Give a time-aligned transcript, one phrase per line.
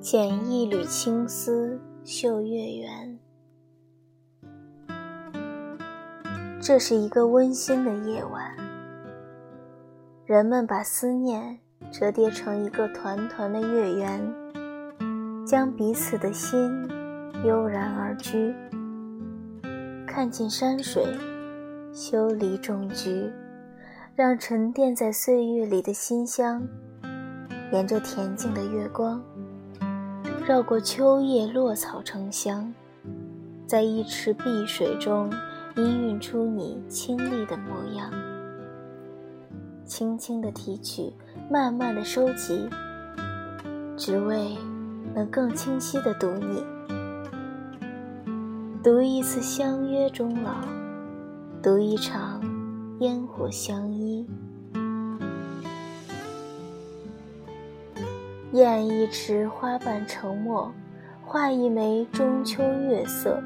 [0.00, 3.18] 剪一缕青丝绣月圆。
[6.58, 8.56] 这是一个温馨的夜晚，
[10.24, 11.58] 人们把思念
[11.92, 14.34] 折叠成一个团团的月圆，
[15.46, 16.88] 将彼此的心
[17.44, 18.54] 悠然而居。
[20.06, 21.04] 看尽山水，
[21.92, 23.30] 修篱种菊，
[24.14, 26.66] 让沉淀在岁月里的馨香，
[27.70, 29.22] 沿着恬静的月光，
[30.50, 32.74] 绕过秋叶落草成香，
[33.68, 35.30] 在一池碧水中。
[35.76, 38.10] 氤氲出你清丽的模样，
[39.84, 41.12] 轻轻的提取，
[41.48, 42.68] 慢慢的收集，
[43.96, 44.56] 只为
[45.14, 46.64] 能更清晰的读你。
[48.82, 50.56] 读一次相约终老，
[51.62, 52.42] 读一场
[52.98, 54.09] 烟火相依。
[58.52, 60.72] 验一池花瓣成墨，
[61.24, 63.42] 画一枚中秋月色。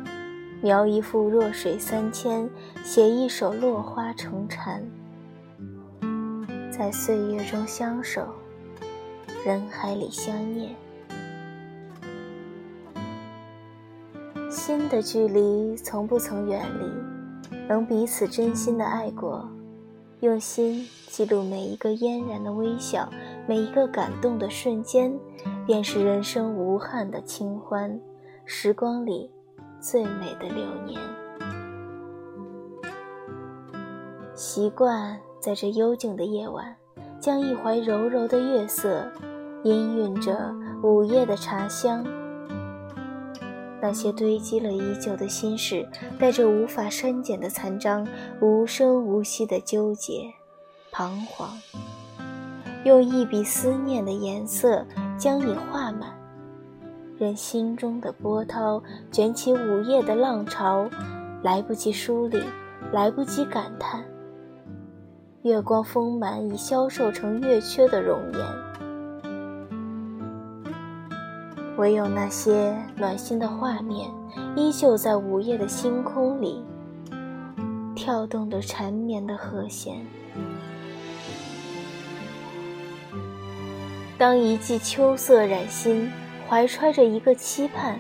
[0.62, 2.48] 描一幅弱水三千，
[2.82, 4.82] 写一首落花成禅，
[6.72, 8.26] 在岁月中相守，
[9.44, 10.74] 人海里相念。
[14.48, 19.46] 心的距离从不曾远离，能彼此真心的爱过，
[20.24, 23.06] 用心记录每一个嫣然的微笑，
[23.46, 25.12] 每一个感动的瞬间，
[25.66, 28.00] 便是人生无憾的清欢。
[28.46, 29.30] 时光里。
[29.80, 30.98] 最美的流年，
[34.34, 36.74] 习惯在这幽静的夜晚，
[37.20, 39.06] 将一怀柔柔的月色，
[39.62, 42.02] 氤氲着午夜的茶香。
[43.84, 45.86] 那些堆积了已久的心事，
[46.18, 48.08] 带着无法删减的残章，
[48.40, 50.32] 无声无息的纠结、
[50.90, 51.50] 彷徨，
[52.84, 54.86] 用一笔思念的颜色，
[55.18, 56.18] 将你画满。
[57.18, 60.88] 任心中的波涛卷起午夜的浪潮，
[61.42, 62.42] 来不及梳理，
[62.90, 64.02] 来不及感叹。
[65.42, 68.73] 月光丰满，已消瘦成月缺的容颜。
[71.76, 74.10] 唯有那些暖心的画面，
[74.56, 76.64] 依旧在午夜的星空里
[77.94, 80.04] 跳动着缠绵的和弦。
[84.16, 86.10] 当一季秋色染心。
[86.46, 87.98] 怀揣着一个期盼，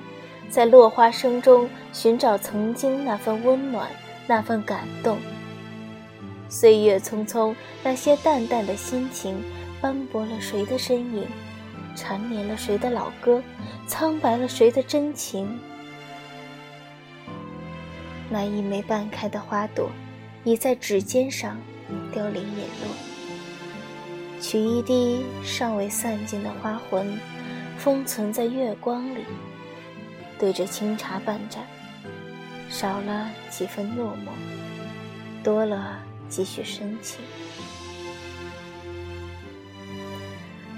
[0.50, 3.88] 在落花声中寻找曾经那份温暖，
[4.26, 5.16] 那份感动。
[6.50, 9.42] 岁月匆匆，那些淡淡的心情，
[9.80, 11.26] 斑驳了谁的身影，
[11.94, 13.42] 缠绵了谁的老歌，
[13.86, 15.58] 苍白了谁的真情。
[18.30, 19.90] 那一枚半开的花朵，
[20.44, 21.56] 已在指尖上
[22.12, 22.94] 凋零叶落。
[24.40, 27.18] 取一滴尚未散尽的花魂。
[27.76, 29.24] 封存在月光里，
[30.38, 31.64] 对着清茶半盏，
[32.70, 34.30] 少了几分落寞，
[35.42, 37.20] 多了几许深情。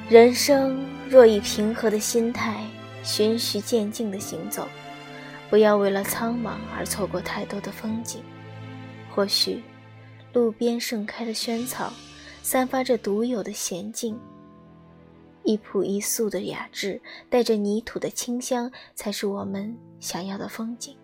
[0.09, 2.65] 人生若以平和的心态，
[3.03, 4.69] 循序渐进的行走，
[5.51, 8.23] 不要为了苍茫而错过太多的风景。
[9.13, 9.61] 或许，
[10.33, 11.93] 路边盛开的萱草，
[12.41, 14.17] 散发着独有的娴静。
[15.43, 20.97] 一朴一素的雅致，带着泥土的清香，才是我们想要的风景。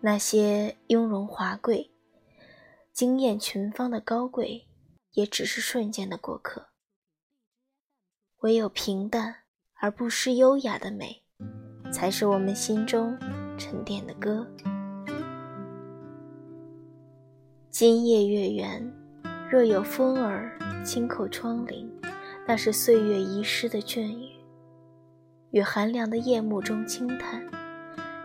[0.00, 1.90] 那些雍容华贵、
[2.92, 4.68] 惊艳群芳的高贵，
[5.14, 6.68] 也只是瞬间的过客。
[8.40, 9.34] 唯有平淡
[9.80, 11.22] 而不失优雅的美，
[11.90, 13.16] 才是我们心中
[13.56, 14.46] 沉淀的歌。
[17.70, 18.92] 今夜月圆，
[19.50, 21.86] 若有风儿轻叩窗棂。
[22.48, 24.30] 那是岁月遗失的眷语，
[25.50, 27.44] 与寒凉的夜幕中轻叹，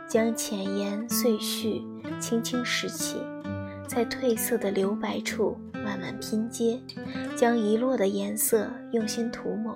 [0.08, 1.82] 将浅言碎絮
[2.20, 3.18] 轻轻拾起，
[3.88, 6.80] 在褪色的留白处慢慢拼接，
[7.36, 9.76] 将遗落的颜色用心涂抹，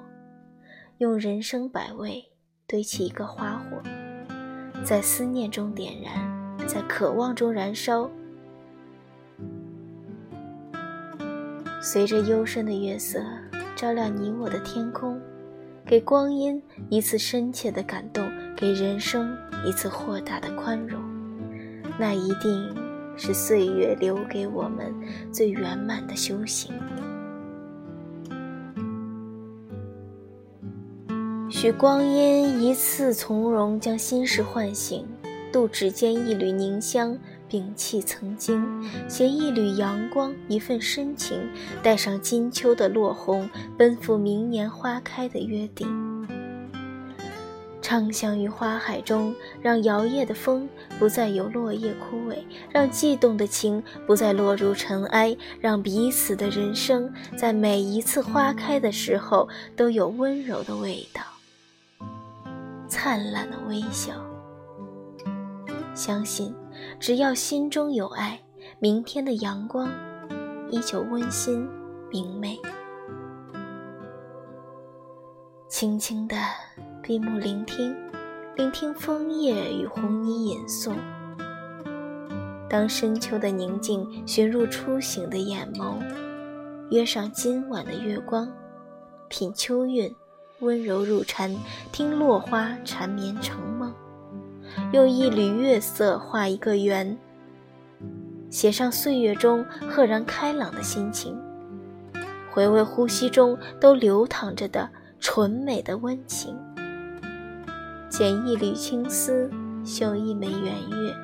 [0.99, 2.23] 用人生百味
[2.65, 3.81] 堆起一个花火，
[4.81, 8.09] 在思念中点燃，在渴望中燃烧，
[11.81, 13.21] 随着幽深的月色。
[13.75, 15.19] 照亮你我的天空，
[15.85, 18.25] 给光阴一次深切的感动，
[18.55, 21.01] 给人生一次豁达的宽容。
[21.99, 22.73] 那一定
[23.17, 24.95] 是岁月留给我们
[25.29, 26.73] 最圆满的修行。
[31.65, 35.03] 许光阴一次从容，将心事唤醒，
[35.51, 37.17] 渡指尖一缕凝香。
[37.49, 38.63] 摒弃曾经，
[39.09, 41.39] 携一缕阳光，一份深情，
[41.81, 46.27] 带上金秋的落红，奔赴明年花开的约定。
[47.81, 50.69] 畅想于花海中，让摇曳的风
[50.99, 52.37] 不再有落叶枯萎，
[52.71, 61.23] 让悸动的情不再落入尘埃，让彼此的人生在每一次花开的时候都有温柔的味道，
[62.95, 64.13] 灿烂的微笑。
[65.93, 66.55] 相信，
[66.97, 68.41] 只要心中有爱，
[68.79, 69.91] 明天的阳光
[70.71, 71.67] 依旧温馨
[72.09, 72.57] 明媚。
[75.67, 76.37] 轻轻地
[77.03, 77.93] 闭目聆听，
[78.55, 80.95] 聆听枫叶与红泥吟诵。
[82.69, 85.97] 当深秋的宁静寻入初醒的眼眸，
[86.91, 88.49] 约上今晚的月光，
[89.27, 90.15] 品秋韵，
[90.59, 91.55] 温柔入禅，
[91.91, 93.93] 听落花缠绵成梦。
[94.91, 97.17] 用一缕月色画一个圆，
[98.49, 101.37] 写上岁月中赫然开朗的心情，
[102.51, 104.89] 回味呼吸中都流淌着的。
[105.21, 106.55] 纯美的温情，
[108.09, 109.49] 剪一缕青丝，
[109.83, 111.15] 绣一枚圆月，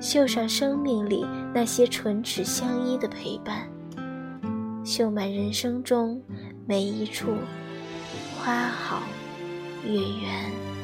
[0.00, 3.68] 绣上生命里那些唇齿相依的陪伴，
[4.84, 6.22] 绣满人生中
[6.70, 7.36] 每一处
[8.38, 9.02] 花好
[9.84, 10.79] 月圆。